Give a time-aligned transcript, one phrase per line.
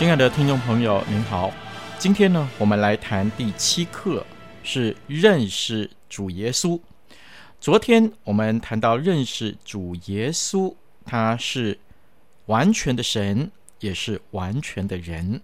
[0.00, 1.52] 亲爱的听众朋友，您好。
[1.98, 4.24] 今天呢，我们来谈第七课，
[4.62, 6.80] 是认识主耶稣。
[7.60, 11.78] 昨天我们谈到认识主耶稣，他是
[12.46, 15.42] 完全的神，也是完全的人。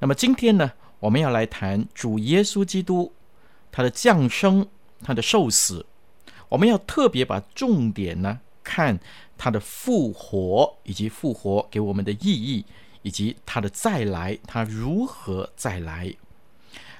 [0.00, 3.12] 那么今天呢，我们要来谈主耶稣基督，
[3.70, 4.66] 他的降生，
[5.04, 5.86] 他的受死。
[6.48, 8.98] 我们要特别把重点呢，看
[9.38, 12.64] 他的复活，以及复活给我们的意义。
[13.04, 16.12] 以及他的再来，他如何再来？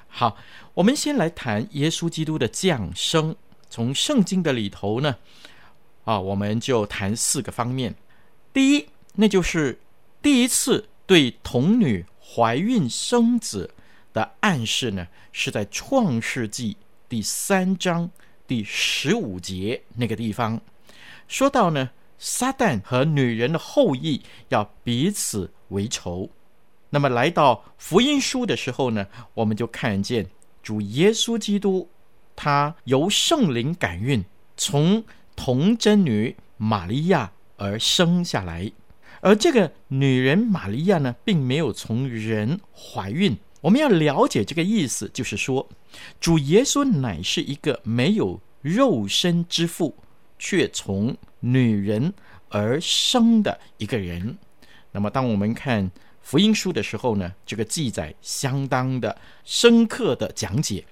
[0.07, 0.37] 好，
[0.75, 3.35] 我们先来谈耶稣基督的降生。
[3.69, 5.17] 从圣经的里头呢，
[6.05, 7.95] 啊，我们就谈四个方面。
[8.53, 9.79] 第一，那就是
[10.21, 13.73] 第一次对童女怀孕生子
[14.13, 16.77] 的暗示呢，是在创世纪
[17.09, 18.09] 第三章
[18.47, 20.61] 第十五节那个地方，
[21.27, 26.29] 说到呢，撒旦和女人的后裔要彼此为仇。
[26.91, 30.27] 那么来到福音书的时候呢，我们就看见
[30.63, 31.89] 主耶稣基督，
[32.35, 34.23] 他由圣灵感孕，
[34.55, 35.03] 从
[35.35, 38.71] 童贞女玛利亚而生下来。
[39.21, 43.35] 而这个女人玛利亚呢，并没有从人怀孕。
[43.61, 45.67] 我们要了解这个意思，就是说，
[46.19, 49.95] 主耶稣乃是一个没有肉身之父，
[50.37, 52.13] 却从女人
[52.49, 54.37] 而生的一个人。
[54.91, 55.91] 那么，当我们看
[56.21, 60.85] 福音书的时候呢，这个记载相当的深刻的讲解。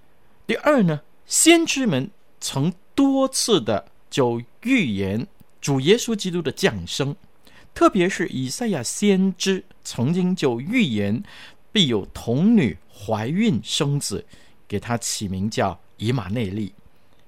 [0.45, 5.25] 第二呢，先知们曾多次的就预言
[5.61, 7.15] 主耶稣基督的降生，
[7.73, 11.23] 特别是以赛亚先知曾经就预言
[11.71, 14.25] 必有童女怀孕生子，
[14.67, 16.73] 给他起名叫以马内利，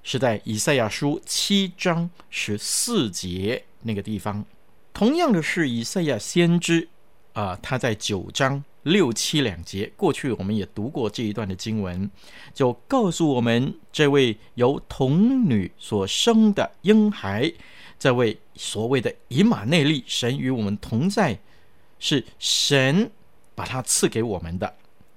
[0.06, 4.46] 是在以赛亚书七章十四节那个地方。
[4.94, 6.88] 同样的是，以赛亚先知
[7.34, 12.10] 啊、他在九章六七两节，过去我们也读过这一段的经文，
[12.54, 17.52] 就告诉我们，这位由童女所生的婴孩，
[17.98, 21.38] 这位所谓的以马内利，神与我们同在，
[21.98, 23.12] 是神
[23.56, 24.74] 把他赐给我们的，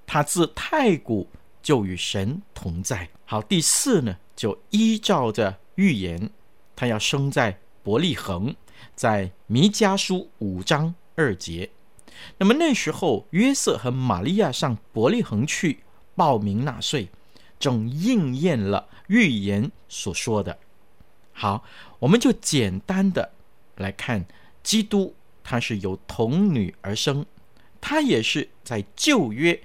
[0.07, 1.29] 他自太古
[1.63, 3.09] 就与神同在。
[3.27, 6.31] 好，第四呢，就依照着预言，
[6.77, 8.55] 他要生在伯利恒。
[8.95, 11.69] 在弥迦书五章二节，
[12.37, 15.81] 那么那时候约瑟和玛利亚上伯利恒去
[16.15, 17.09] 报名纳税，
[17.59, 20.57] 正应验了预言所说的。
[21.33, 21.65] 好，
[21.99, 23.33] 我们就简单的
[23.77, 24.25] 来看
[24.63, 27.27] 基督，他是由童女而生，
[27.81, 29.61] 他也是在旧约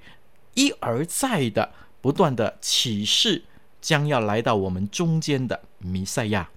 [0.54, 3.44] 一而再的不断的启示
[3.84, 6.48] 将要来到我们中间的弥赛亚。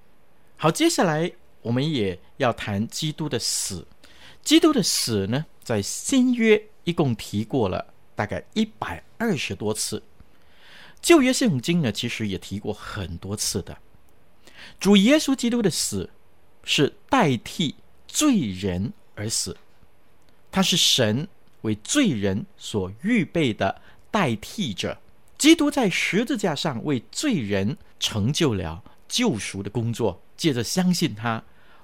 [0.55, 1.33] 好，接下来。
[1.63, 3.85] 我们也要谈基督的死。
[4.41, 10.01] 基督的死呢，在新约一共提过了大概一百二十多次。
[11.01, 13.77] 旧约圣经呢，其实也提过很多次的。
[14.79, 16.09] 主耶稣基督的死
[16.63, 17.75] 是代替
[18.07, 19.57] 罪人而死，
[20.49, 21.27] 他是神
[21.63, 24.97] 为罪人所预备的代替者。
[25.37, 31.43] 基督在十字架上为罪人成就了救赎的工作，借着相信他。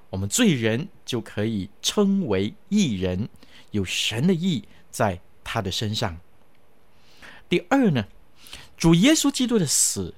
[0.10, 3.30] 我们罪人就可以称为义人，
[3.72, 6.20] 有神的义在他的身上。
[7.50, 8.06] 第二呢，
[8.78, 10.14] 主耶稣基督的死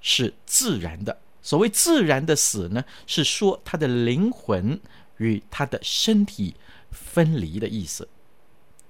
[0.00, 1.20] 是自然的。
[1.40, 4.80] 所谓自然的死呢，是说他的灵魂
[5.16, 6.54] 与他的身体
[6.92, 8.08] 分离的意思，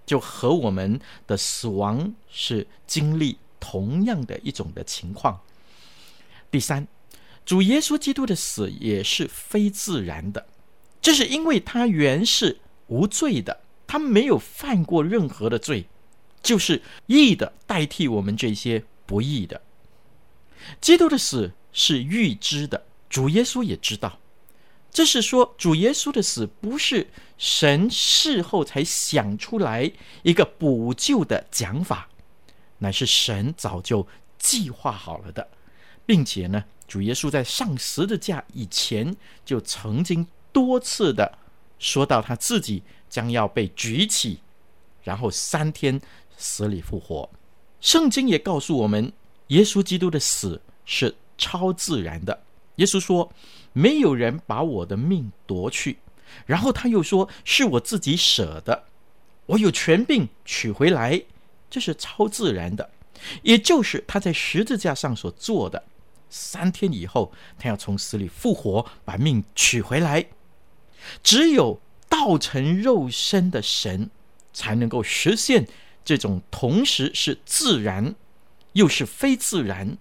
[0.04, 5.40] 就和我们的死亡是经历同样的一种的情况。
[6.50, 6.88] 第三。
[7.44, 10.46] 主耶稣基督的死也是非自然的，
[11.00, 15.86] 这是因为他原是无罪的，他没有犯过任何的罪，
[16.40, 19.60] 就是义的代替我们这些不义的。
[20.80, 24.20] 基督的死是预知的，主耶稣也知道。
[24.92, 29.90] 这是说，主耶稣的死不是神事后才想出来
[30.22, 32.08] 一个补救的讲法，
[32.82, 34.04] 乃是神早就
[34.38, 35.46] 计划好了的，
[36.04, 41.38] 并且呢，主耶稣在上十字架以前就曾经多次的
[41.78, 44.40] 说到他自己将要被举起，
[45.02, 46.00] 然后三天
[46.36, 47.30] 死里复活。
[47.80, 49.12] 圣经也告诉我们，
[49.48, 52.42] 耶稣基督的死是超自然的。
[52.76, 53.32] 耶稣说。
[53.74, 55.96] 没有人把我的命夺去，
[56.44, 58.84] 然后他又说：“是我自己舍的，
[59.46, 61.22] 我有权柄取回来。”
[61.72, 62.90] 这是超自然的，
[63.40, 65.82] 也就是他在十字架上所做的。
[66.28, 70.26] 三天以后，他要从死里复活，把命取回来。
[71.22, 71.80] 只有
[72.10, 74.10] 道成肉身的神，
[74.52, 75.66] 才能够实现
[76.04, 78.14] 这种同时是自然，
[78.74, 79.96] 又是非自然、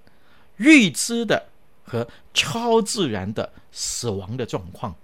[0.57, 1.47] 预知的。
[1.83, 4.95] 和超自然的死亡的状况。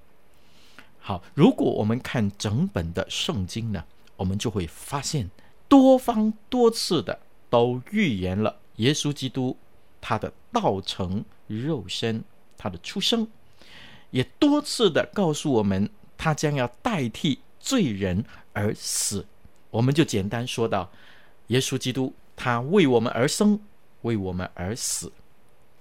[1.00, 3.84] 好，如果我们看整本的圣经呢，
[4.16, 5.30] 我们就会发现
[5.68, 7.20] 多方多次的
[7.50, 9.58] 都预言了耶稣基督
[10.00, 12.24] 他的道成肉身，
[12.58, 13.28] 他的出生，
[14.12, 18.24] 也多次的告诉我们他将要代替罪人
[18.54, 19.26] 而死。
[19.70, 20.90] 我们就简单说到，
[21.48, 23.60] 耶稣基督他为我们而生，
[24.04, 25.12] 为我们而死。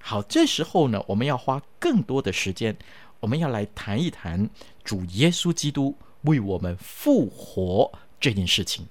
[0.01, 2.77] 好，这时候呢，我们要花更多的时间，
[3.21, 4.49] 我们要来谈一谈
[4.85, 8.87] 主耶稣基督为我们复活这件事情。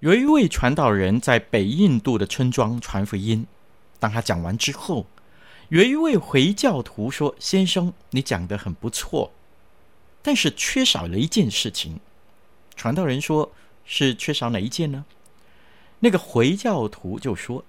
[0.00, 3.46] 有一位传道人在北印度的村庄传福音，
[3.98, 5.06] 当他讲完之后，
[5.70, 9.32] 有一位回教徒说：“先生，你讲得很不错，
[10.22, 11.98] 但是缺少了一件事情。”
[12.76, 13.50] 传道人说
[13.84, 15.04] ：“是缺少哪一件呢？”
[15.98, 17.64] 那个回教徒就说。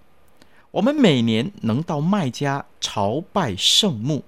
[0.71, 4.23] 我们每年能到麦加朝拜圣墓，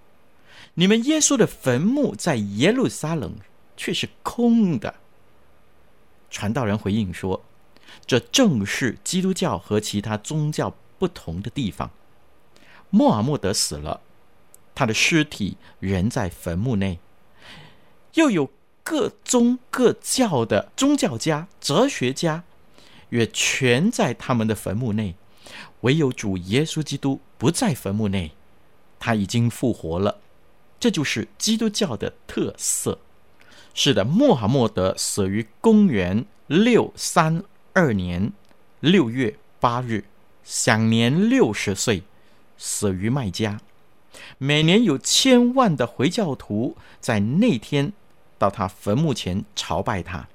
[0.73, 3.35] 你们耶稣的坟墓在耶路撒冷
[3.77, 4.95] 却是空的。
[6.31, 7.43] 传道人回应说
[8.05, 11.91] ：“这正是基督教和其他宗教不同的地方。
[12.89, 14.01] 穆罕默德死了，
[14.75, 16.97] 他的尸体仍在坟墓内；
[18.15, 18.51] 又有
[18.83, 22.43] 各宗各教的宗教家、哲学家，
[23.09, 25.15] 也全在他们的坟墓内。”
[25.81, 28.33] 唯有主耶稣基督不在坟墓内，
[28.99, 30.19] 他已经复活了，
[30.79, 32.99] 这就是基督教的特色。
[33.73, 38.33] 是的，穆罕默德死于公元六三二年
[38.81, 40.03] 六月八日，
[40.43, 42.03] 享年六十岁，
[42.57, 43.61] 死于麦加。
[44.37, 47.93] 每年有千万的回教徒在那天
[48.37, 50.27] 到他坟墓前朝拜他，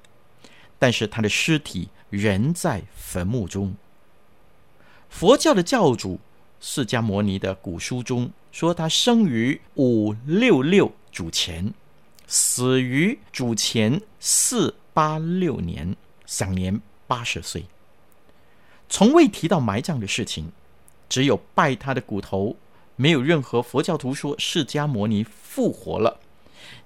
[0.79, 3.75] 但是他的尸体仍在坟墓中。
[5.07, 6.19] 佛教的教主
[6.59, 11.71] 释迦牟尼的古书中说，他生于五六六主前，
[12.25, 15.95] 死于主前四八六年，
[16.25, 17.65] 享年八十岁。
[18.89, 20.51] 从未提到埋葬的事情，
[21.09, 22.55] 只有拜他的骨头，
[22.95, 26.19] 没有任何佛教徒说释迦牟尼复活了。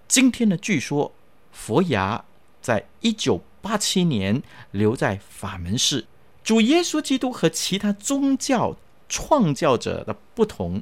[0.08, 1.12] 今天呢，据说
[1.52, 2.24] 佛牙
[2.62, 6.06] 在一九八七年留在法门寺。
[6.44, 8.76] 主耶稣基督和其他宗教
[9.08, 10.82] 创造者的不同，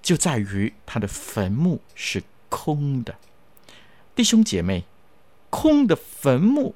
[0.00, 3.14] 就在于他的坟墓是空的。
[4.14, 4.84] 弟兄姐妹，
[5.50, 6.74] 空的坟墓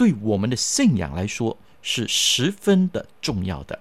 [0.00, 3.78] 对我们的信仰来说是十分的重要的，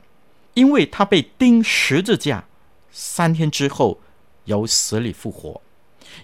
[0.54, 2.44] 因为他被钉十字架，
[2.92, 4.02] 三天之后
[4.44, 5.62] 由死里复活。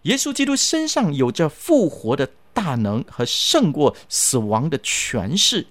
[0.01, 5.67] 耶稣基督身上有着复活的大能和胜过死亡的权势。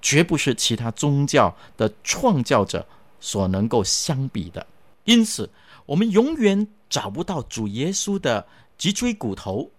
[0.00, 2.86] 绝不是其他宗教的创造者
[3.18, 4.64] 所能够相比的，
[5.02, 5.50] 因此
[5.86, 8.46] 我们永远找不到主耶稣的
[8.78, 9.72] 脊椎骨头，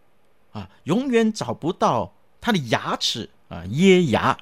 [0.52, 4.36] 啊，永远找不到他的牙齿啊，耶牙，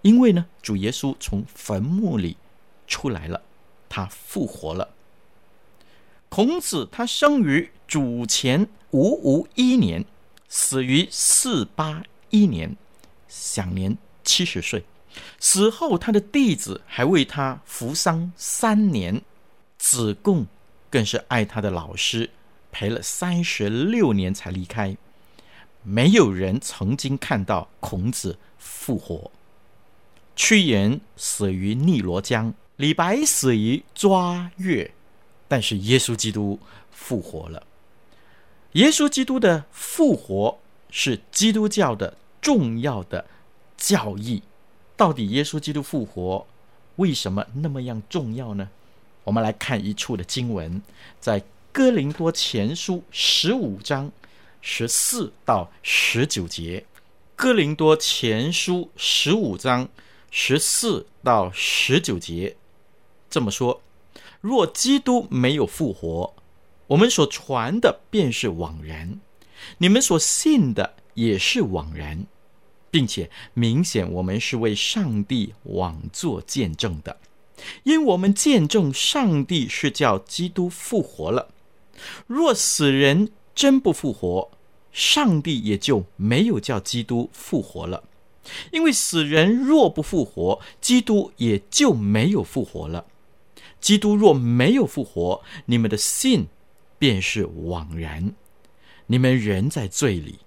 [0.00, 2.38] 因为呢，主耶稣从坟墓里
[2.86, 3.42] 出来了，
[3.86, 4.88] 他复活了。
[6.30, 10.06] 孔子他生于主前五五一年，
[10.48, 12.74] 死于四八一年，
[13.28, 14.84] 享年七十岁。
[15.38, 19.20] 死后，他的弟子还为他服丧三年。
[19.78, 20.46] 子贡
[20.90, 22.30] 更是爱他的老师，
[22.72, 24.96] 陪了三十六年才离开。
[25.82, 29.30] 没有人曾经看到孔子复活。
[30.34, 34.90] 屈原死于汨罗江，李白死于抓月，
[35.48, 36.58] 但是耶稣基督
[36.90, 37.66] 复活了。
[38.72, 40.58] 耶稣基督的复活
[40.90, 43.24] 是基督教的重要的
[43.76, 44.42] 教义。
[44.96, 46.46] 到底耶稣基督复活
[46.96, 48.68] 为什么那么样重要呢？
[49.24, 50.82] 我们来看一处的经文，
[51.18, 51.42] 在
[51.72, 54.10] 哥林多前书十五章
[54.60, 56.84] 十四到十九节。
[57.36, 59.90] 哥林多前书十五章
[60.30, 62.56] 十四到十九节
[63.28, 63.82] 这么说：
[64.40, 66.34] 若基督没有复活，
[66.86, 69.20] 我们所传的便是枉然，
[69.76, 72.24] 你们所信的也是枉然，
[72.90, 77.18] 并且明显我们是为上帝枉作见证的，
[77.82, 81.50] 因我们见证上帝是叫基督复活了。
[82.26, 84.50] 若死人真不复活，
[84.96, 88.04] 上帝也就没有叫基督复活了。
[88.72, 93.04] 因为死人若不复活，基督也就没有复活了。
[93.78, 96.46] 基督若没有复活，你们的信
[96.98, 98.34] 便是枉然，
[99.08, 100.38] 你们仍在罪里，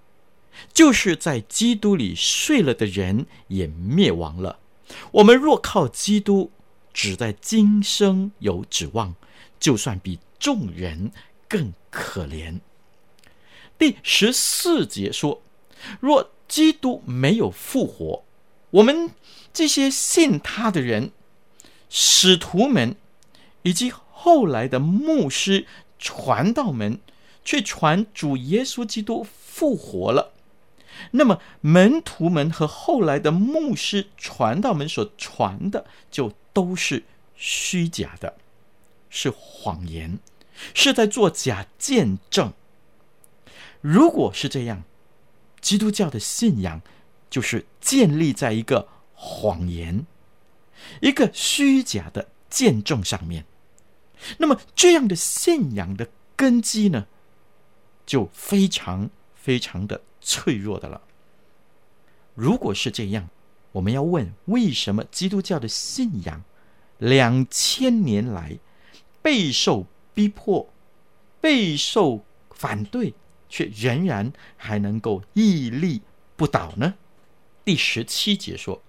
[0.74, 4.58] 就是在基督里睡了的人也灭亡了。
[5.12, 6.50] 我们若靠基督，
[6.92, 9.14] 只在今生有指望，
[9.60, 11.12] 就算比众人
[11.48, 12.60] 更可怜。
[13.80, 15.42] 第十四节说：
[16.00, 18.24] 若基督没有复活，
[18.70, 19.10] 我们
[19.52, 21.12] 这些信他的人、
[21.90, 22.96] 使徒们
[23.64, 25.66] 以及后来的牧师。
[26.02, 27.02] 传道们
[27.44, 30.32] 却传主耶稣基督复活了，
[31.12, 37.04] 那么门徒们和后来的牧师传道们所传的就都是
[37.36, 38.38] 虚假的，
[39.10, 40.20] 是谎言，
[40.74, 42.54] 是在做假见证。
[43.82, 44.84] 如果是这样，
[45.62, 46.82] 基督教的信仰
[47.30, 50.06] 就是建立在一个谎言、
[51.02, 53.46] 一个虚假的见证上面。
[54.38, 57.08] 那么，这样的信仰的根基呢，
[58.06, 61.02] 就非常非常的脆弱的了。
[62.36, 63.30] 如果是这样，
[63.74, 66.44] 我们要问：为什么基督教的信仰
[66.98, 68.60] 两千年来
[69.22, 70.70] 备受逼迫、
[71.40, 73.14] 备受反对，
[73.50, 76.02] 却仍然还能够屹立
[76.38, 76.94] 不倒呢？
[77.66, 78.82] 第十七节说，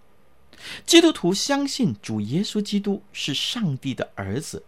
[0.86, 4.62] 基督徒相信主耶稣基督是上帝的儿子。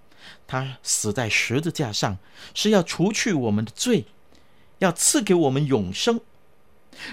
[0.47, 2.19] 他死在十字架上，
[2.55, 4.07] 是要除去我们的罪，
[4.79, 6.21] 要赐给我们永生。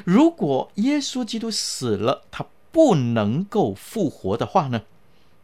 [0.06, 4.84] 如果耶稣基督死了，他不能够复活的话呢？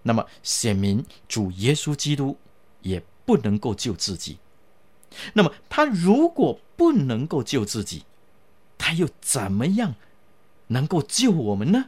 [0.03, 2.37] 那么显明主耶稣基督
[2.81, 4.37] 也不能够救自己。
[5.33, 8.03] 那么他如果不能够救自己，
[8.77, 9.95] 他又怎么样
[10.67, 11.85] 能够救我们呢？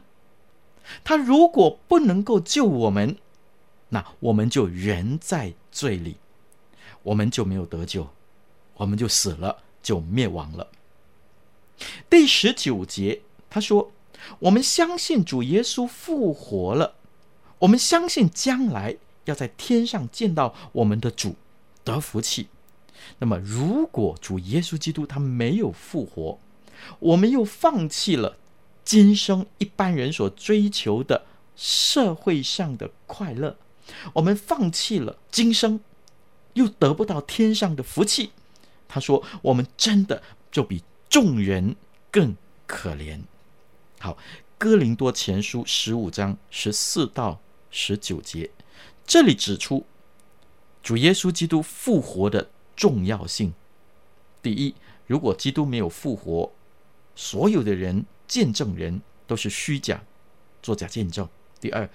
[1.04, 3.16] 他如果不能够救我们，
[3.90, 6.16] 那我们就仍在罪里，
[7.02, 8.08] 我们就没有得救，
[8.74, 10.68] 我们就死了，就灭亡了。
[12.08, 13.92] 第十九节他说
[14.40, 16.94] ：“我们相信主耶稣复活了，
[17.58, 21.36] 我们相信将来要在天上见到我们的主，
[21.84, 22.48] 得福气。
[23.18, 26.38] 那么，如果主耶稣基督他没有复活，
[26.98, 28.36] 我们又放弃了
[28.84, 31.24] 今生一般人所追求的
[31.56, 33.56] 社会上的快乐。”
[34.12, 35.80] 我们放弃了今生，
[36.52, 38.32] 又得不到天上的福气。
[38.86, 40.22] 他说：“我们真的
[40.52, 41.74] 就比众人
[42.10, 42.36] 更
[42.66, 43.20] 可怜。”
[43.98, 44.12] 好，
[44.58, 48.50] 《哥林多前书》十五章十四到十九节，
[49.06, 49.86] 这里指出
[50.82, 53.52] 主耶稣基督复活的重要性。
[54.40, 54.72] 第一，
[55.08, 56.52] 如果基督没有复活，
[57.16, 60.00] 所有的人见证人都是虚假，
[60.62, 61.28] 作假见证。
[61.60, 61.90] 第二。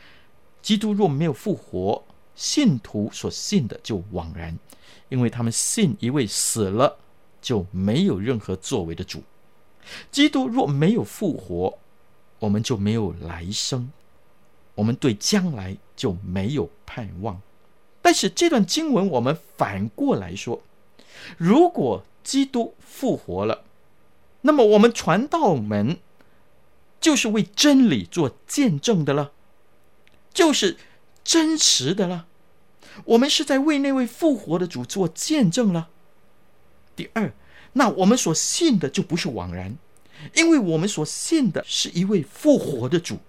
[0.61, 2.01] 基督若没有复活，
[2.35, 4.57] 信徒所信的就枉然，
[5.09, 6.97] 因为他们信一位死了
[7.41, 9.21] 就没有任何作为的主。
[10.09, 11.77] 基督若没有复活，
[12.39, 13.91] 我们就没有来生，
[14.75, 17.41] 我们对将来就没有盼望。
[18.01, 20.61] 但是这段经文我们反过来说，
[21.38, 23.63] 如果基督复活了，
[24.41, 25.98] 那么我们传道门
[27.00, 29.32] 就是为真理做见证的了。
[30.34, 30.77] 就是
[31.24, 32.25] 真实的了，
[33.05, 35.89] 我们是在为那位复活的主做见证了。
[36.96, 37.32] 第二，
[37.74, 39.77] 那我们所信的就不是枉然，
[40.34, 43.20] 因为我们所信的是一位复活的主，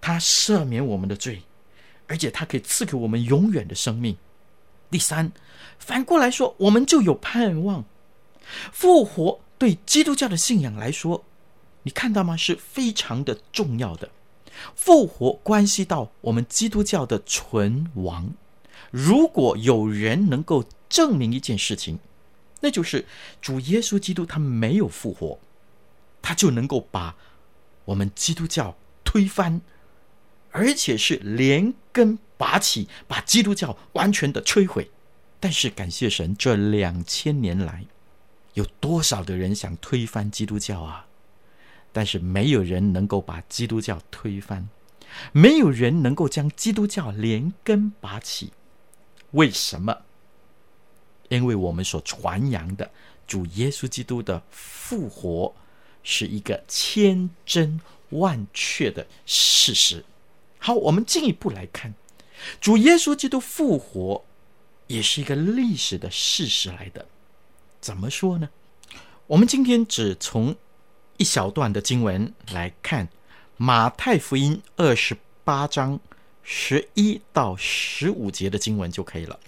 [0.00, 1.42] 他赦免我们的罪，
[2.08, 4.16] 而且他可以赐给我们永远的生命。
[4.94, 5.32] 第三，
[5.76, 7.84] 反过来说，我们就有盼望。
[8.70, 11.24] 复活对基督教的信仰来说，
[11.82, 12.36] 你看到吗？
[12.36, 14.08] 是非常的重要的。
[14.76, 18.34] 复活关系到我们基督教的存亡。
[18.92, 21.98] 如果有人能够证明一件事情，
[22.60, 23.04] 那就是
[23.42, 25.40] 主耶稣基督他没有复活，
[26.22, 27.16] 他就能够把
[27.86, 29.60] 我们基督教推翻，
[30.52, 34.90] 而且是连根拔起，把基督教完全的摧毁。
[35.40, 37.84] 但是感谢神，这两千年来，
[38.54, 41.06] 有多少的人想推翻基督教啊？
[41.92, 44.68] 但是没有人能够把基督教推翻，
[45.32, 48.52] 没有人能够将基督教连根拔起。
[49.32, 50.02] 为什么？
[51.28, 52.90] 因为我们所传扬的
[53.26, 55.54] 主耶稣基督的复活
[56.02, 60.04] 是一个千真万确的事实。
[60.58, 61.94] 好，我们进一步来看，
[62.60, 64.24] 主耶稣基督复活
[64.86, 67.06] 也是一个历史的事实来的。
[67.80, 68.48] 怎么说呢？
[69.26, 70.54] 我们今天只从
[71.16, 73.08] 一小段的经文来看，
[73.56, 75.98] 马太福音二十八章
[76.42, 79.38] 十一到十五节的经文就可以了。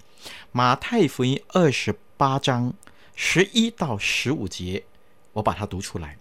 [0.53, 2.73] 马太福音二十八章
[3.15, 4.85] 十一到十五节，
[5.35, 6.19] 我把它读出来。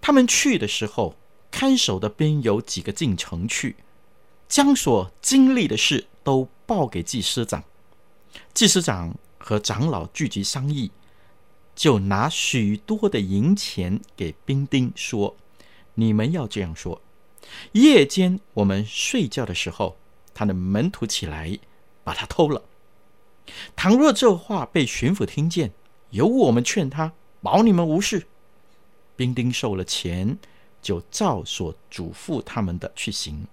[0.00, 1.16] 他们去的时候，
[1.50, 3.76] 看守的兵有几个进城去，
[4.48, 7.62] 将所经历的事都报给祭司长。
[8.54, 10.90] 祭司长和长老聚集商议，
[11.74, 15.36] 就拿许多的银钱给兵丁，说
[15.94, 17.00] ：“你们要这样说：
[17.72, 19.96] 夜间我们睡觉的时候，
[20.34, 21.58] 他的门徒起来，
[22.02, 22.62] 把他偷了。”
[23.76, 25.72] 倘若这话被巡抚听见，
[26.10, 28.26] 由我们劝他，保你们无事。
[29.16, 30.38] 兵丁收了钱，
[30.80, 33.46] 就照所嘱咐他们的去行。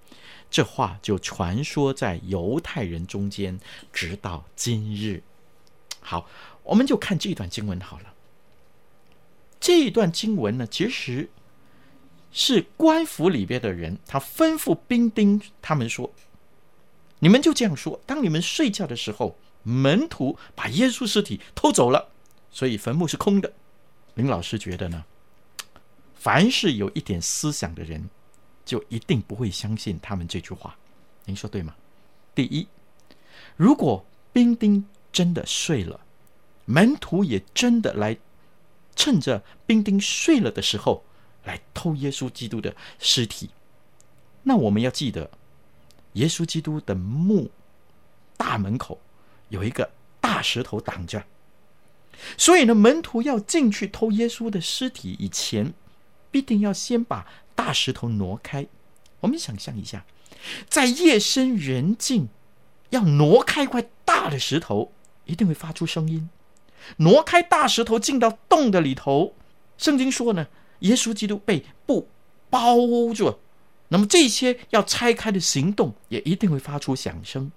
[0.49, 3.59] 这话就传说在犹太人中间，
[3.91, 5.23] 直到今日。
[5.99, 6.27] 好，
[6.63, 8.13] 我们就看这一段经文好了。
[9.59, 11.29] 这一段经文呢，其实
[12.31, 16.13] 是官府里边的人，他吩咐兵丁他们说
[17.19, 22.09] ：“你们就这样说，当你们睡觉的时候。”门徒把耶稣尸体偷走了，
[22.51, 23.51] 所以坟墓是空的。
[24.13, 25.03] 林老师觉得呢，
[26.25, 28.09] 凡是有一点思想的人，
[28.65, 30.75] 就一定不会相信他们这句话。
[31.25, 31.75] 您说对吗？
[32.33, 32.67] 第一，
[33.55, 35.99] 如果兵丁真的睡了，
[36.65, 38.17] 门徒也真的来，
[38.95, 41.03] 趁着兵丁睡了的时候
[41.43, 43.51] 来偷耶稣基督的尸体，
[44.41, 45.29] 那我们要记得，
[46.13, 47.51] 耶稣基督的墓
[48.35, 48.99] 大门口。
[49.49, 51.23] 有一个大石头挡着，
[52.35, 55.71] 所以呢，门徒要进去偷耶稣的尸体以前，
[56.35, 58.67] 必定要先把大石头挪开。
[59.21, 60.05] 我们想象一下，
[60.67, 62.27] 在夜深人静，
[62.89, 64.91] 要挪开一块大的石头，
[65.23, 66.29] 一定会发出声音。
[66.97, 69.33] 挪开大石头进到洞的里头，
[69.77, 70.47] 圣经说呢，
[70.79, 72.09] 耶稣基督被布
[72.49, 72.75] 包
[73.13, 73.39] 住，
[73.87, 77.49] 那么这些要拆开的行动也一定会发出响声。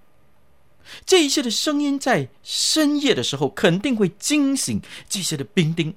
[1.04, 5.96] 这一些的声音在深夜的时候肯定会惊醒这些的兵丁，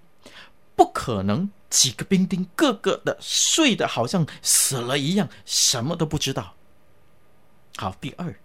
[0.75, 6.55] 不可能几个兵丁个个的睡得好像死了一样，什么都不知道。
[7.77, 8.36] 好，第二，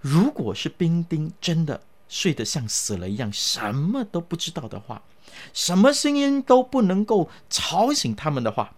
[0.00, 5.02] 如果是兵丁真的睡得像死了一样，什么都不知道的话，
[5.52, 8.74] 什么声音都不能够吵醒他们的话，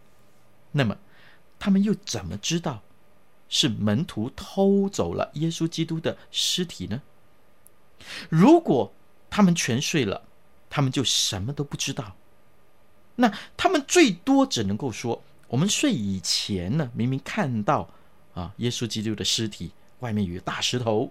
[0.73, 0.97] 那么
[1.59, 2.83] 他们又怎么知道？
[3.49, 7.01] 是门徒偷走了耶稣基督的尸体呢？
[8.29, 8.93] 如果
[9.31, 10.25] 他们全睡了，
[10.69, 12.17] 他们就什么都不知道。
[13.17, 17.89] 那他们最多只能够说：我们睡以前呢，明明看到
[18.35, 21.11] 啊，耶稣基督的尸体外面有一大石头，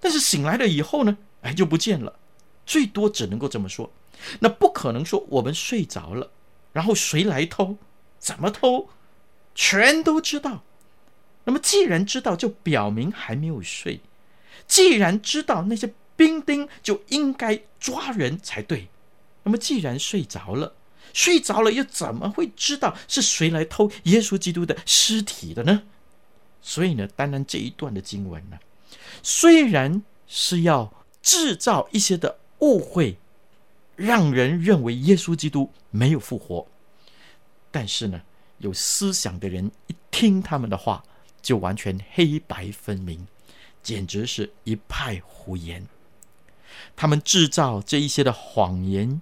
[0.00, 2.18] 但是醒来了以后呢，哎，就不见了。
[2.64, 3.90] 最多只能够这么说。
[4.40, 6.30] 那不可能说我们睡着了，
[6.72, 7.76] 然后谁来偷？
[8.18, 8.88] 怎么偷？
[9.54, 10.62] 全都知道。
[11.44, 14.00] 那么，既然知道，就表明还没有睡；
[14.68, 18.88] 既然知道，那些兵丁就应该抓人才对。
[19.42, 20.74] 那么，既然睡着了，
[21.12, 25.82] 睡着了又怎么会知道是谁来偷耶稣基督的尸体的呢？
[26.60, 28.58] 所以呢，单单这一段的经文呢，
[29.22, 33.16] 虽然是要制造一些的误会，
[33.96, 36.66] 让人认为耶稣基督没有复活，
[37.70, 38.22] 但是呢，
[38.58, 41.02] 有思想的人一听他们的话。
[41.42, 43.26] 就完全黑白分明，
[43.82, 45.84] 简直是一派胡言。
[46.94, 49.20] 他们制造这一些的谎言，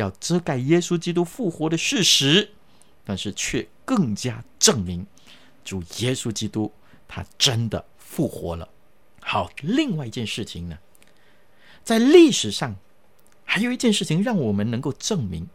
[0.00, 2.50] 要遮盖耶稣基督复活的事实，
[3.04, 5.06] 但是却更加证明
[5.64, 6.72] 主耶稣基督
[7.06, 8.68] 他真的复活了。
[9.20, 10.78] 好，另外一件事情呢，
[11.84, 12.74] 在历史上
[13.44, 15.48] 还有一件事情让我们能够证明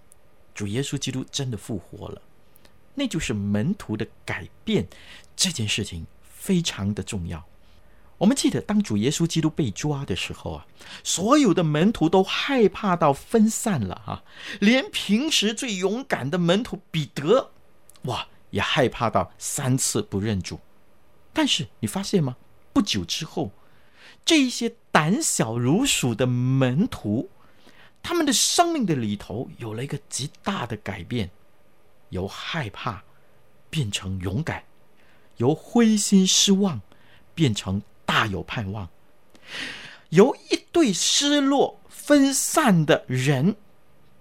[0.53, 2.21] 主耶稣基督真的复活了。
[2.93, 4.87] 那就是门徒的改变，
[5.35, 7.43] 这件事情非常的重要。
[8.17, 10.65] 我们记得，当主耶稣基督被抓的时候啊，
[11.03, 14.23] 所有的门徒都害怕到分散了啊，
[14.61, 17.51] 连平时最勇敢的门徒彼得，
[18.03, 20.59] 哇，也害怕到三次不认主。
[21.33, 22.37] 但是你发现吗？
[22.71, 23.51] 不久之后，
[24.23, 27.29] 这一些胆小如鼠的门徒，
[28.01, 31.29] 他们的生命的里头有了一个极大的改变，
[32.09, 33.03] 由害怕
[33.69, 34.63] 变成勇敢，
[35.35, 36.79] 由灰心失望
[37.33, 37.81] 变成
[38.15, 38.87] 大有盼望，
[40.07, 43.57] 由一对失落分散的人，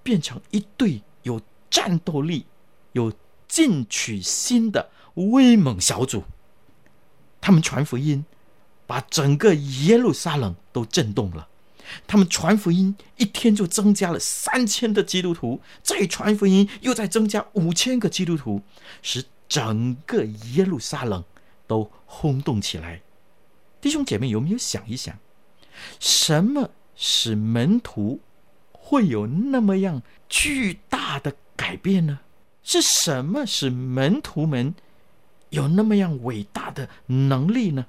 [0.03, 2.45] 变成一对有战斗力、
[2.91, 3.13] 有
[3.47, 6.25] 进取心的威猛小组。
[7.41, 8.25] 他们传福音，
[8.85, 11.47] 把整个耶路撒冷都震动了。
[12.05, 18.61] 他们传福音，一天就增加了三千的基督徒，再传福音，又再增加五千个基督徒，
[19.03, 21.23] 使整个耶路撒冷
[21.69, 23.04] 都轰动起来。
[23.85, 25.19] 弟兄姐妹，有没有想一想，
[26.01, 28.19] 什么使门徒
[28.73, 32.21] 会有那么样巨大的改变呢？
[32.63, 34.75] 是什么使门徒们
[35.51, 37.85] 有那么样伟大的能力呢？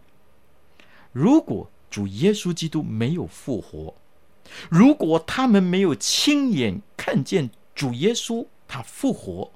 [1.14, 3.96] 如果主耶稣基督没有复活，
[4.70, 9.50] 如果他们没有亲眼看见主耶稣他复活，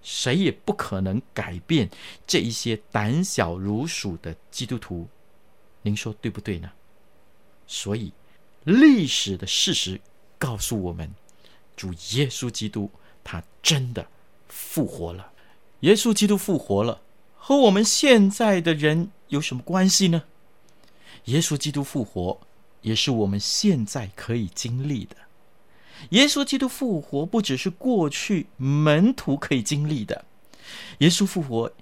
[0.00, 1.90] 谁也不可能改变
[2.26, 5.06] 这一些胆小如鼠的基督徒。
[5.88, 6.70] 您说对不对呢？
[7.66, 8.12] 所以
[8.64, 10.00] 历史的事实
[10.38, 11.14] 告诉我们，
[11.74, 12.90] 主耶稣基督
[13.24, 14.06] 他真的
[14.48, 15.32] 复活了。
[15.80, 17.00] 耶稣基督复活了，
[17.36, 20.24] 和我们现在的人有什么关系呢？
[21.24, 22.38] 耶稣基督复活
[22.82, 25.16] 也是我们现在可以经历的。
[26.10, 30.24] 耶稣基督复活不只是过去门徒可以经历的，
[30.98, 31.72] 耶稣复活。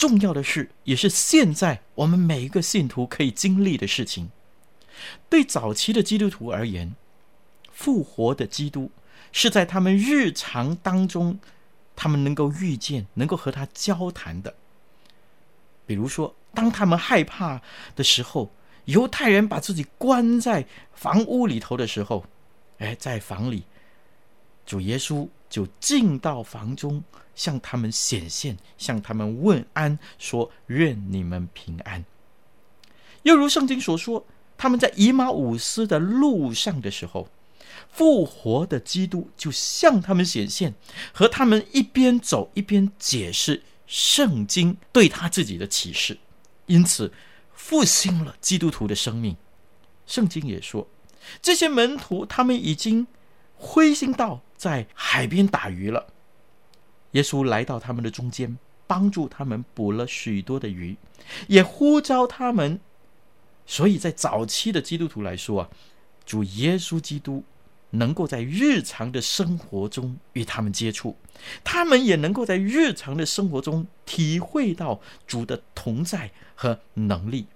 [0.00, 4.30] 重要的是，也是现在我们每一个信徒可以经历的事情。
[5.28, 6.94] 对早期的基督徒而言，
[7.70, 8.90] 复活的基督
[9.30, 11.38] 是在他们日常当中，
[11.94, 14.54] 他们能够遇见、能够和他交谈的。
[15.84, 17.60] 比如说，当他们害怕
[17.94, 18.50] 的时候，
[18.86, 22.24] 犹太人把自己关在房屋里头的时候，
[22.78, 23.64] 哎，在房里，
[24.64, 27.04] 主耶稣就进到房中。
[27.36, 32.04] 向他们显现，向他们问安，说：“愿你们平安。”
[33.22, 34.26] 又如圣经所说，
[34.58, 37.30] 他们在以马忤斯的路上的时候，
[37.88, 40.74] 复活的基督就向他们显现，
[41.14, 46.18] 和他们一边走一边解释圣经对他自己的启示，
[46.66, 47.10] 因此
[47.54, 49.34] 复兴了基督徒的生命。
[50.06, 50.86] 圣经也说，
[51.40, 53.06] 这些门徒他们已经
[53.56, 56.06] 灰心到在海边打鱼了。
[57.12, 60.94] 耶稣来到他们的中间，帮助他们捕了许多的鱼，
[61.48, 62.78] 也呼召他们。
[63.64, 65.70] 所以在早期的基督徒来说啊，
[66.26, 67.42] 主耶稣基督
[67.88, 71.16] 能够在日常的生活中与他们接触，
[71.64, 77.46] 他们也能够在日常的生活中体会到主的同在和能力。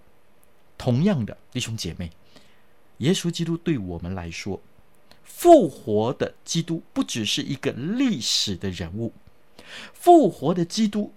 [0.78, 2.10] 同样的，弟兄姐妹，
[2.98, 4.58] 耶稣基督对我们来说，
[5.24, 9.12] 复活的基督不只是一个历史的人物。
[9.92, 11.12] 复活的基督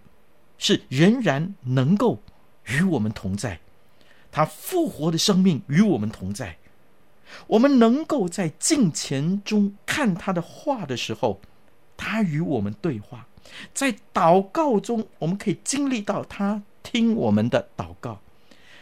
[0.57, 2.23] 是仍然能够
[2.65, 3.59] 与我们同在，
[4.31, 6.57] 他复活的生命与我们同在。
[7.47, 11.41] 我们能够在镜前中看他的话的时候，
[11.95, 13.27] 他与我们对话；
[13.73, 18.19] 在祷告中，我们可以经历到他听我们的祷告；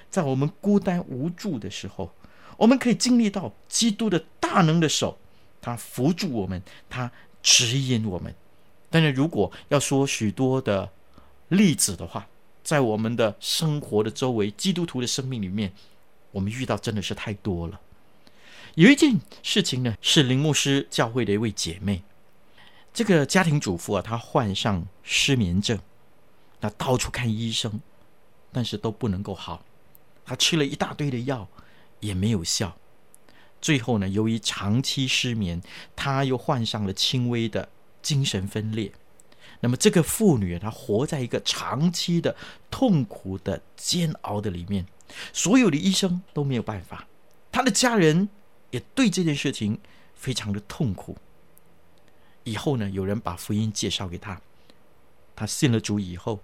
[0.09, 2.11] 在我们孤单无助的时候，
[2.57, 5.17] 我们可以经历到基督的大能的手，
[5.61, 8.33] 他扶助我们，他指引我们。
[8.89, 10.89] 但是，如果要说许多的
[11.49, 12.27] 例子的话，
[12.63, 15.73] 在我们的生活的周围，基督徒的生命里面，
[16.31, 17.79] 我们遇到真的是太多了。
[18.75, 22.03] 有一件事情呢，是林牧师教会的一位姐妹，
[22.93, 25.79] 这个家庭主妇啊，她患上失眠症，
[26.59, 27.79] 那到处看医生，
[28.51, 29.63] 但是都不能够好。
[30.25, 31.47] 她吃了一大堆的药，
[31.99, 32.77] 也没有效。
[33.61, 35.61] 最后呢，由于长期失眠，
[35.95, 37.69] 她又患上了轻微的。
[38.05, 38.91] 精神分裂，
[39.61, 42.35] 那么这个妇女她活在一个长期的
[42.69, 44.85] 痛苦的煎熬的里面，
[45.33, 47.07] 所有的医生都没有办法，
[47.51, 48.29] 她的家人
[48.69, 49.79] 也对这件事情
[50.13, 51.17] 非常的痛苦。
[52.43, 54.39] 以后呢，有人把福音介绍给她，
[55.35, 56.39] 她信了主以后，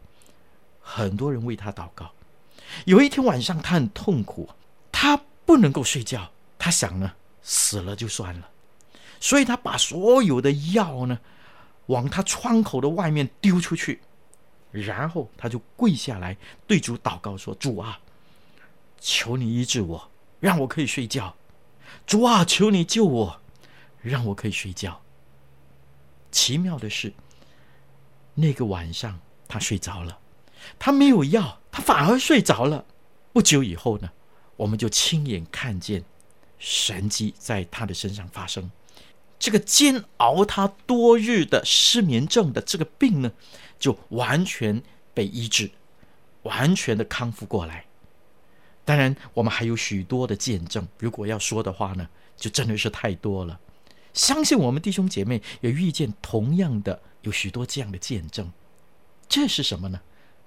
[0.81, 2.11] 很多人为她祷告。
[2.85, 4.49] 有一天晚上，她很痛苦，
[4.91, 7.11] 她不能够睡觉，他想呢，
[7.41, 8.49] 死了就算了，
[9.19, 11.19] 所以他把所有的药呢。
[11.87, 13.99] 往他窗口的外面丢出去，
[14.71, 17.99] 然后他就跪下来对主祷告说：“主啊，
[19.01, 20.09] 求你医治我，
[20.39, 21.35] 让我可以睡觉。
[22.07, 23.41] 主啊，求你救我，
[24.01, 25.01] 让我可以睡觉。
[26.31, 27.11] 奇妙的是，
[28.35, 30.17] 那个晚上他睡着了，
[30.79, 32.85] 他没有药，他反而睡着了。
[33.33, 34.09] 不久以后呢，
[34.61, 36.03] 我们就亲眼看见
[36.59, 38.69] 神迹在他的身上发生。
[39.39, 43.31] 这个煎熬他多日的失眠症的这个病呢，
[43.79, 44.83] 就完全
[45.15, 45.71] 被医治，
[46.43, 47.85] 完全的康复过来。
[48.85, 53.59] 当然，我们还有许多的见证，如果要说的话呢，就真的是太多了。
[54.13, 58.51] 相信我们弟兄姐妹也遇见同样的有许多这样的见证。
[59.27, 59.99] 这是什么呢？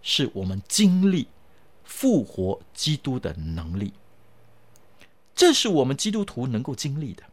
[0.03, 1.27] 是我们经历
[1.83, 3.93] 复活基督的能力。
[5.35, 7.25] 这是我们基督徒能够经历的。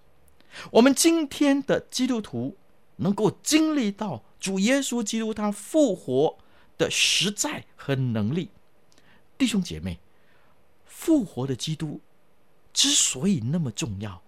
[0.72, 2.58] 我们今天的基督徒
[2.98, 6.38] 能够经历到主耶稣基督他复活
[6.78, 8.50] 的实在和能力，
[9.38, 10.00] 弟兄姐妹，
[10.86, 12.02] 复活的基督
[12.74, 14.22] 之所以那么重要，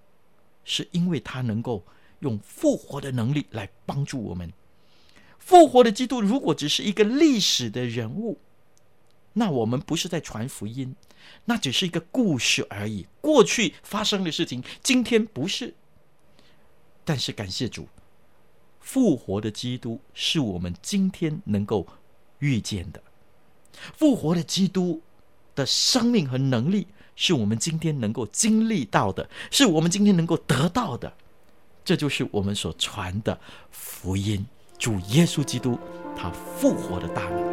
[0.63, 1.83] 是因为他能够
[2.19, 4.53] 用复活的能力来帮助我们。
[5.39, 8.39] 复活的基督如果只是一个历史的人物，
[9.33, 10.95] 那我们不是在传福音，
[11.45, 13.07] 那只是一个故事而已。
[13.21, 15.73] 过去发生的事情，今天不是。
[17.05, 17.87] 但是感谢主，
[18.79, 21.87] 复活的基督是我们今天能够
[22.39, 23.01] 遇见的。
[23.97, 25.01] 复活的基督
[25.55, 31.11] 的生命和能力是我们今天能够经历到的，是我们今天能够得到的。
[31.83, 33.37] 这就是我们所传的
[33.69, 34.45] 福音，
[34.77, 35.77] 主耶稣基督
[36.15, 37.52] 他复活的大能。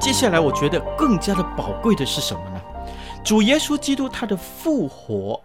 [0.00, 2.60] 接下来，我觉得更加的宝贵的是什么呢？
[3.22, 5.44] 主耶稣基督他的复活，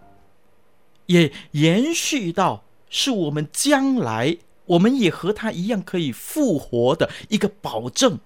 [1.07, 8.17] 也延续到是我们将来，我们也和他一样可以复活的一个保证。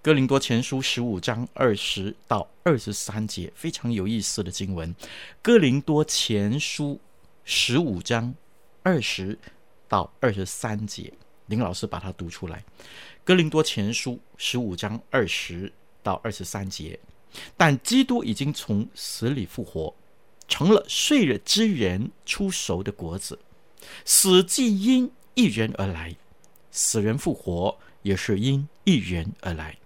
[0.00, 4.92] 哥林多前书十五章二十到二十三节，非常有意思的经文。
[5.42, 6.98] 哥林多前书
[7.44, 8.34] 十五章
[8.82, 9.38] 二十
[9.86, 11.12] 到二十三节，
[11.48, 12.64] 林老师把它读出来。
[13.22, 16.98] 哥林多前书十五章二十到二十三节，
[17.56, 19.94] 但基督已经从死里复活，
[20.48, 23.38] 成了睡了之人出熟的果子。
[24.04, 26.16] 死既因一人而来，
[26.70, 29.76] 死人复活也是因一人而来。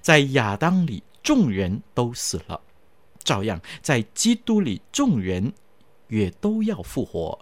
[0.00, 2.60] 在亚当里众人都死了，
[3.22, 5.52] 照样在基督里众人
[6.08, 7.38] 也都要复活，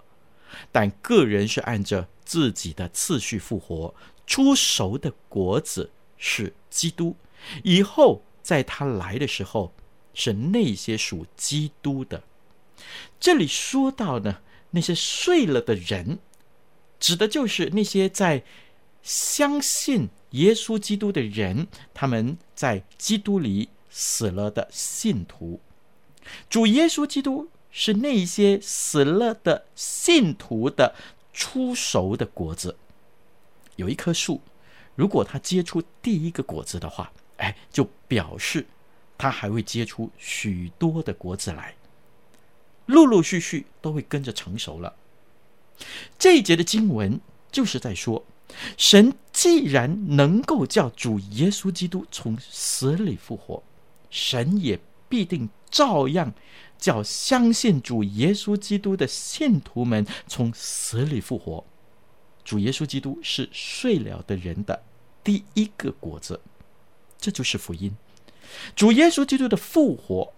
[0.71, 3.95] 但个人是按着自己的次序复活。
[4.29, 7.17] 初熟的果子是基督，
[7.65, 9.73] 以后在他来的时候
[10.13, 12.23] 是那些属基督的。
[13.19, 14.41] 这里说到呢，
[14.73, 16.19] 那些睡了的人，
[17.01, 18.45] 指的就是那些在
[19.03, 25.59] 相信耶稣基督的人，他们在基督里死了的信徒。
[26.51, 30.95] 主耶稣基督是那些死了的信徒的
[31.33, 32.77] 初熟的果子。
[33.79, 34.41] 有一棵树，
[34.97, 38.67] 如果它结出第一个果子的话，哎，就表示
[39.17, 41.77] 它还会结出许多的果子来，
[42.87, 44.97] 陆陆续续都会跟着成熟了。
[46.19, 47.21] 这一节的经文
[47.53, 48.25] 就是在说，
[48.77, 53.63] 神既然能够叫主耶稣基督从死里复活，
[54.11, 56.35] 神也必定照样
[56.77, 61.65] 叫相信主耶稣基督的信徒们从死里复活。
[62.49, 64.83] 主耶稣基督是睡了的人的
[65.23, 66.41] 第一个果子，
[67.19, 67.95] 这就是福音。
[68.75, 70.33] 主耶稣基督的复活，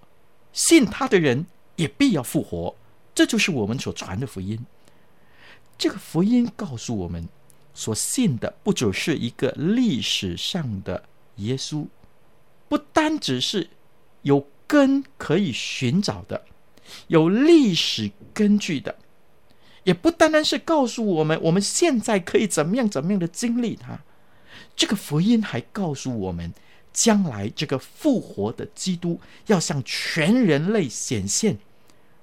[0.52, 1.46] 信他的人
[1.76, 2.74] 也必要复活，
[3.14, 4.58] 这就是我们所传的福音。
[5.78, 7.28] 这个福音告诉我们，
[7.74, 11.04] 所信的不只是一个历史上的
[11.36, 11.86] 耶稣，
[12.68, 13.70] 不单只是
[14.22, 16.44] 有根可以寻找的，
[17.06, 18.98] 有历史根据的，
[19.84, 23.98] 也不单单是告诉我们我们现在可以怎么样怎么样的经历它。
[24.76, 26.52] 这个福音还告诉我们，
[26.92, 31.58] 将来这个复活的基督要向全人类显现，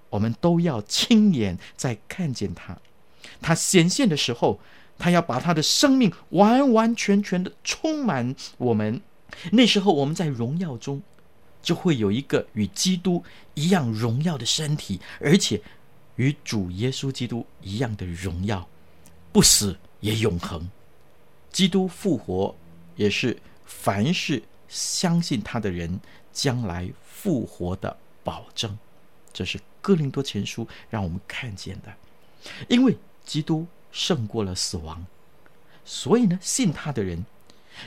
[0.09, 2.77] 我们都要亲眼再看见他。
[3.41, 4.59] 他显现的时候，
[4.97, 9.01] 他要把他的生命完完全全的充满我们。
[9.51, 11.01] 那时候我们在荣耀中，
[11.61, 15.61] 就会有一个与基督一样荣耀的身体，而且
[16.17, 18.67] 与主耶稣基督一样的荣耀，
[19.31, 20.69] 不死也永恒。
[21.51, 22.55] 基督复活
[22.95, 25.99] 也是凡是相信他的人
[26.31, 28.77] 将来复活的保证。
[29.33, 31.93] 这是哥林多前书让我们看见的，
[32.67, 35.05] 因为基督胜过了死亡，
[35.85, 37.25] 所以呢，信他的人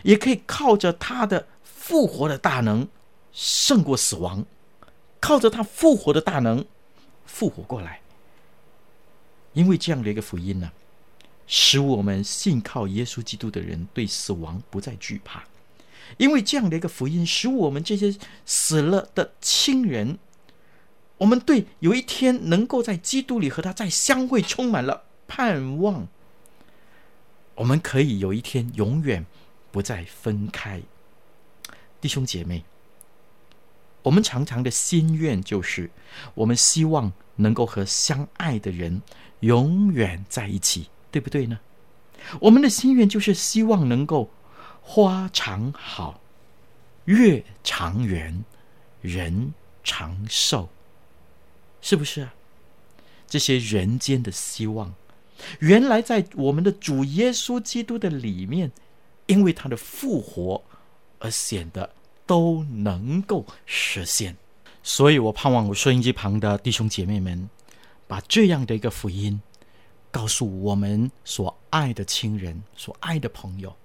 [0.03, 2.89] 也可以靠着他的复活的大能
[3.33, 4.47] 胜过死亡，
[5.21, 6.65] 靠着他复活的大能
[7.27, 8.01] 复活过来。
[9.53, 10.71] 因为这样的一个福音呢，
[11.47, 15.45] 使我们信靠耶稣基督的人对死亡不再惧怕。
[16.17, 20.19] 因为这样的一个福音，使我们这些死了的亲人。
[21.19, 26.09] 我们对有一天能够在基督里和他再相会充满了盼望。
[27.57, 29.27] 我们可以有一天永远
[29.71, 30.83] 不再分开，
[32.01, 32.65] 弟兄姐妹，
[34.03, 35.91] 我们常常的心愿就是，
[36.35, 39.03] 我们希望能够和相爱的人
[39.41, 41.59] 永远在一起，对不对呢？
[42.41, 44.31] 我们的心愿就是希望能够
[44.83, 46.21] 花常好，
[47.07, 48.45] 月长圆，
[49.01, 50.69] 人长寿。
[51.81, 52.35] 是不是啊？
[53.27, 54.93] 这些人间的希望，
[55.61, 58.71] 原来在我们的主耶稣基督的里面，
[59.27, 60.63] 因为他的复活
[61.21, 61.89] 而显得
[62.27, 64.37] 都能够实现。
[64.83, 67.49] 所以我盼望我收音机旁的弟兄姐妹们，
[68.11, 69.41] 把这样的一个福音
[70.11, 73.77] 告诉我们所爱的亲人、所爱的朋友，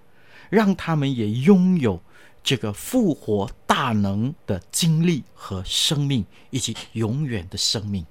[0.49, 2.01] 让他们也拥有。
[2.47, 8.05] 这个复活大能的经历和生命，以及永远的生命。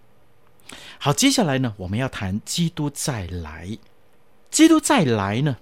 [0.99, 3.79] 好，接下来呢，我们要谈基督再来。
[4.51, 5.57] 基督再来呢，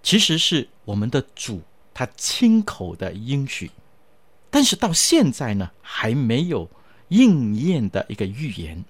[0.00, 1.60] 其实是我们的主
[1.92, 3.68] 他亲口的应许，
[4.48, 6.70] 但是到现在呢，还没有
[7.08, 8.84] 应验的一个预言。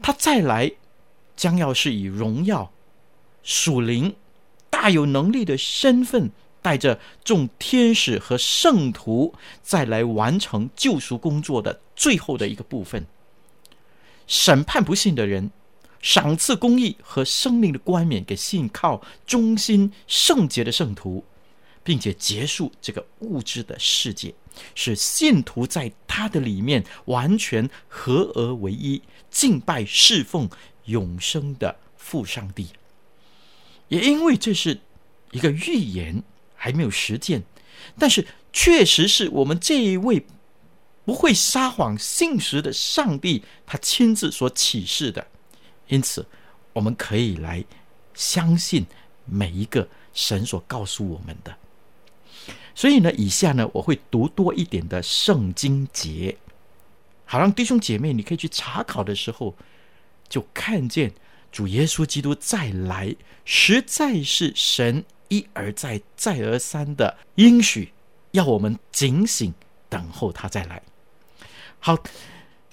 [0.00, 0.72] 他再来，
[1.36, 2.72] 将要是以荣耀、
[3.42, 4.16] 属灵、
[4.70, 6.30] 大有能力的身份。
[6.64, 13.04] 带着众天使和圣徒，再来完成救赎工作的最后的一个部分，
[14.28, 15.50] 审判不信的人，
[16.00, 21.24] 赏赐公义和生命的冠冕给信靠忠心圣洁的圣徒，
[21.82, 24.32] 并且结束这个物质的世界，
[24.76, 30.48] 使信徒在他的里面完全合而为一，敬拜侍奉
[30.84, 32.68] 永生的父上帝。
[33.88, 34.78] 也因为这是
[35.32, 36.22] 一个预言。
[36.64, 37.42] 还没有实践，
[37.98, 40.24] 但是确实是我们这一位
[41.04, 45.26] 不会撒谎、信实的上帝，他亲自所启示的。
[45.88, 46.24] 因此，
[46.72, 47.64] 我们可以来
[48.14, 48.86] 相信
[49.24, 51.52] 每一个神所告诉我们的。
[52.76, 56.38] 所以呢，以下呢，我会读多一点的圣经节，
[57.32, 59.56] 好让弟兄姐妹你可以去查考的时候，
[60.28, 61.14] 就看见
[61.50, 63.16] 主耶稣基督再来，
[63.46, 65.02] 实在是神。
[65.30, 67.90] 一而再、再而三的应许，
[68.32, 69.54] 要我们警醒
[69.88, 70.82] 等候他再来。
[71.80, 71.96] 好，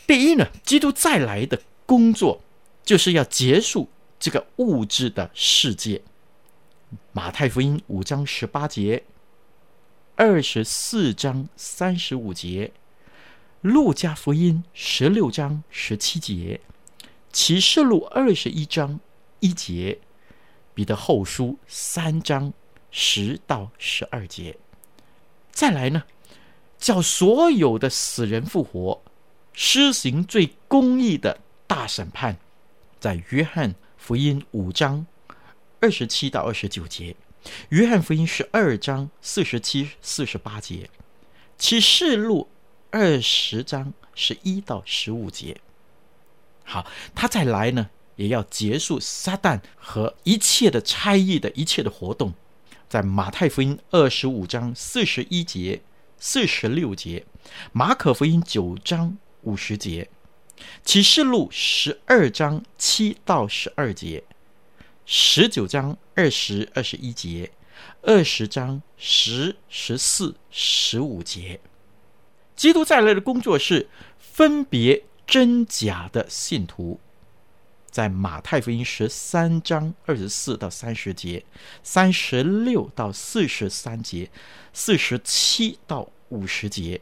[0.06, 2.42] 第一呢，基督再来的工作，
[2.84, 3.88] 就是要结束
[4.20, 6.02] 这个物质的世界。
[7.14, 9.06] 马太福音五章十八节，
[10.18, 12.74] 二十四章三十五节，
[13.62, 16.62] 路加福音十六章十七节，
[17.34, 19.02] 启示录二十一章
[19.42, 20.00] 一节。
[20.74, 22.54] 彼得后书三章
[22.90, 24.56] 十到十二节，
[25.52, 26.04] 再来呢，
[26.78, 29.02] 叫所有的死人复活，
[29.52, 32.38] 施行最公义的大审判，
[32.98, 35.06] 在约翰福音五章
[35.82, 37.18] 二十七到二十九节，
[37.70, 40.90] 约翰福音十二章四十七、四十八节，
[41.58, 42.48] 启示录
[42.92, 45.60] 二十章十一到十五节。
[46.64, 46.86] 好，
[47.16, 47.90] 他再来呢？
[48.16, 52.34] 也要结束撒旦和一切的差役的一切的活动，
[52.90, 55.82] 在马太福音二十五章四十一节、
[56.18, 57.26] 四十六节，
[57.72, 60.10] 马可福音九章五十节，
[60.84, 64.22] 启示录十二章七到十二节，
[65.06, 67.50] 十九章二十二十一节，
[68.02, 71.62] 二十章十十四十五节。
[72.60, 73.88] 基督再来的工作是
[74.18, 77.00] 分别真假的信徒。
[77.90, 81.46] 在马太福音十三章二十四到三十节，
[81.84, 84.30] 三十六到四十三节，
[84.74, 87.00] 四十七到五十节，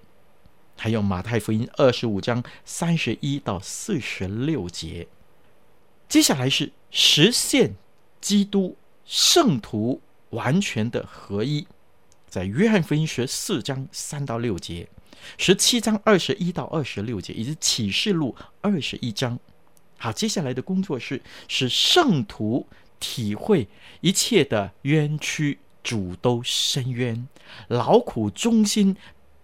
[0.78, 5.08] 还有马太福音二十五章三十一到四十六节。
[6.08, 7.74] 接下来是实现
[8.22, 11.66] 基督圣徒完全的合一，
[12.28, 14.88] 在约翰福音十四章三到六节，
[15.38, 19.40] 十七章二十一到二十六节，以及启示录二十一章。
[19.98, 22.68] 好，接下来的工作是使圣徒
[23.00, 23.68] 体会
[24.02, 27.28] 一切的冤屈，主都伸冤，
[27.68, 28.96] 劳苦忠心，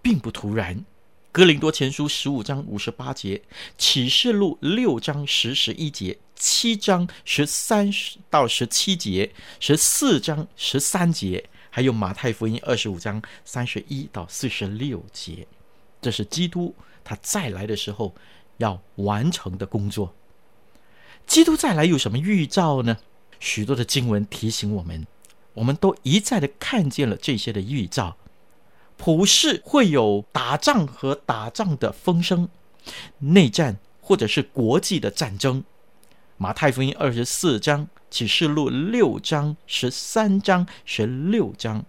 [0.02, 0.86] 并不突然。
[1.32, 3.42] 哥林多前书十五章五十八节，
[3.76, 7.90] 启示录六章十十一节，七章十三
[8.30, 15.48] 到十七节，十四章十三节，还有马太福音二十五章三十一到四十六节，
[16.04, 18.14] 这是基督他再来的时候
[18.58, 20.14] 要完成的工作。
[21.26, 22.98] 基督再来有什么预兆呢？
[23.40, 25.08] 许多的经文提醒我们，
[25.54, 28.18] 我们都一再的看见了这些的预兆。
[28.98, 32.50] 普世会有打仗和打仗的风声，
[33.20, 35.64] 内战或者是国际的战争。
[36.38, 41.86] 马太福音二十四章、启示录六章、十三章、十六章，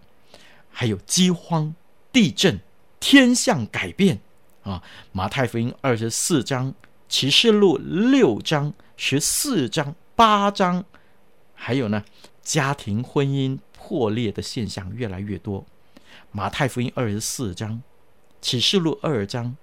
[0.71, 1.75] 还有饥荒、
[2.13, 2.61] 地震、
[3.05, 4.19] 天象改变
[4.63, 4.83] 啊。
[5.13, 6.73] 马太福音二十四章、
[7.07, 8.73] 启示录六章。
[8.97, 10.83] 十四章、八章，
[11.53, 12.03] 还有呢，
[12.43, 15.67] 家庭婚姻破裂的现象越来越多。
[16.31, 17.83] 马太福音二十四章、
[18.41, 19.55] 启示录二章、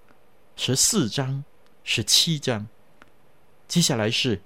[0.56, 1.44] 十四章、
[1.84, 2.68] 十七章。
[3.68, 4.42] 接下来是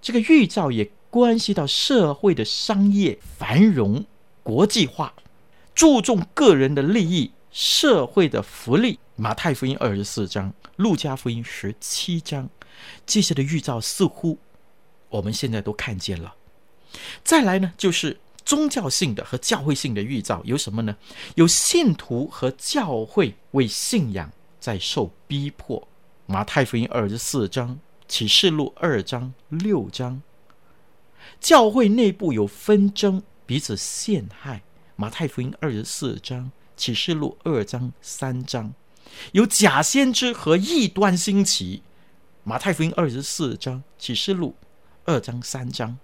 [0.00, 4.04] 这个预兆，也关系到社会的商业繁荣、
[4.44, 5.14] 国际化，
[5.74, 8.98] 注重个人的利益、社会的福利。
[9.16, 12.48] 马太福音二十四章、路加福音十七章。
[13.04, 14.38] 这些的预兆似乎
[15.10, 16.34] 我们现在都看见了。
[17.22, 20.96] 再来呢，就是宗教性的和教会性的预兆有什么呢？
[21.34, 25.86] 有信徒和教会为信仰在受逼迫。
[26.26, 27.78] 马太福音二十四章、
[28.08, 30.22] 启示录二章、六章，
[31.38, 34.62] 教会内部有纷争，彼此陷害。
[34.96, 36.50] 马太福音二十四章、
[36.80, 38.72] 启示录二章、三章，
[39.32, 41.82] 有假先知和异端兴起。
[42.42, 44.56] 马太福音二十四章、启示录
[45.04, 45.98] 二章、三章，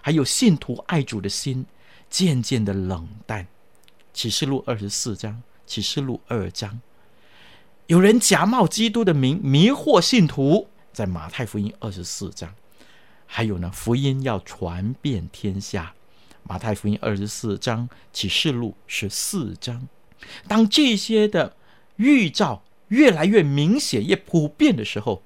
[0.00, 1.66] 还有信徒爱主的心
[2.08, 3.46] 渐渐的冷淡。
[4.14, 6.80] 启示录二十四章、启示录二章，
[7.86, 12.54] 有人假冒基督的名迷惑信徒，在马太福音二十四章，
[13.26, 15.92] 还有呢，福音要传遍天下。
[16.42, 19.86] 马太福音二十四章、启示录十四章，
[20.48, 21.56] 当这些的
[21.96, 25.22] 预兆越来越明显、越普遍的时候。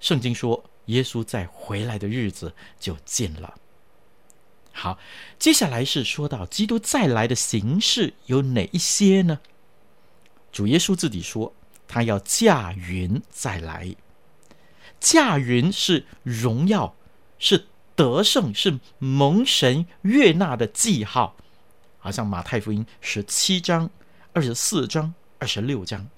[0.00, 3.54] 圣经说，耶稣再回来的日子就近了。
[4.72, 4.98] 好，
[5.38, 9.38] 接下来是说到基督再来的形式有哪一些呢？
[10.50, 11.54] 主耶稣自己说，
[11.86, 13.94] 他要驾云再来。
[14.98, 16.96] 驾云是荣耀，
[17.38, 21.36] 是得胜，是蒙神悦纳的记号。
[21.98, 23.88] 好像马太福音十七章、
[24.32, 26.08] 二十四章、二十六章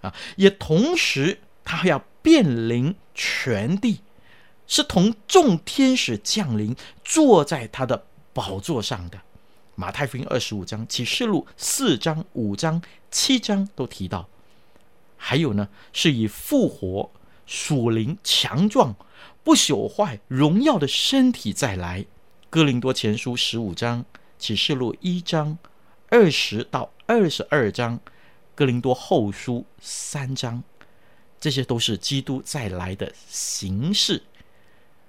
[0.00, 2.04] 啊，也同时他还要。
[2.22, 4.00] 遍临全地，
[4.66, 8.04] 是同众天使降临，坐在他的
[8.34, 9.18] 宝座上的。
[9.74, 14.28] 马太福音二十五章、启示录四章、五章、七章都提到。
[15.16, 17.10] 还有呢，是以复活、
[17.46, 18.94] 属灵、强壮、
[19.42, 22.04] 不朽坏、荣耀的身体再来。
[22.50, 24.04] 哥林多前书十五章、
[24.38, 25.56] 启示录一章、
[26.10, 27.98] 二十到二十二章、
[28.54, 30.62] 哥林多后书三章。
[31.38, 34.22] 这些都是基督再来的形式。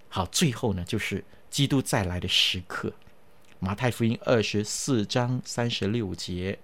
[0.07, 2.93] 好，最后呢，就是基督再来的时刻。
[3.59, 6.57] 马太福音二十四章三十六节，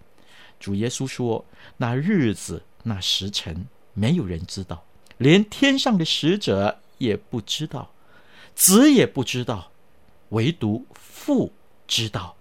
[0.57, 1.43] 主耶稣说
[1.75, 4.85] ：“那日子、那时辰，没有人知道，
[5.17, 7.91] 连天上的使者也不知道，
[8.55, 9.71] 子也不知道，
[10.29, 11.51] 唯独父
[11.85, 12.35] 知道。”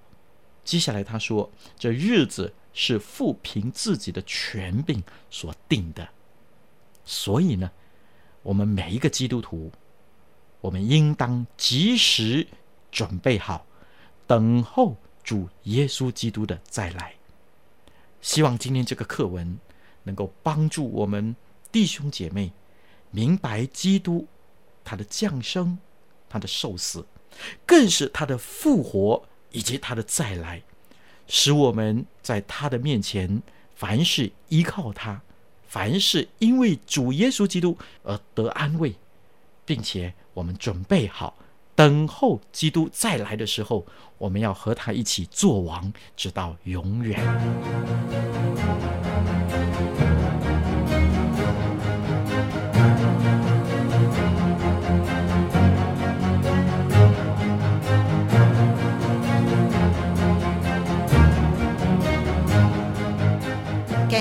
[0.66, 6.06] 接下来他说：“这日子是父凭自己的权柄所定的。”
[7.06, 7.70] 所以呢，
[8.42, 9.70] 我们每一个基督徒，
[10.60, 12.44] 我们应当及时
[12.90, 13.64] 准备好，
[14.26, 17.14] 等候主耶稣基督的再来。
[18.20, 19.56] 希望今天这个课文
[20.02, 21.36] 能够帮助我们
[21.70, 22.52] 弟兄姐妹
[23.12, 24.26] 明白基督
[24.82, 25.78] 他的降生、
[26.28, 27.06] 他的受死，
[27.64, 30.62] 更是他的复活以及他的再来，
[31.26, 33.42] 使我们在他的面前，
[33.74, 35.20] 凡事依靠他，
[35.66, 38.94] 凡事因为主耶稣基督而得安慰，
[39.64, 41.36] 并且我们准备好。
[41.74, 43.86] 等候基督再来的时候，
[44.16, 48.35] 我们要和他一起做王，直到永远。